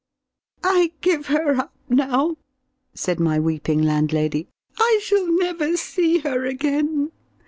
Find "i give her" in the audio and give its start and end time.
0.63-1.57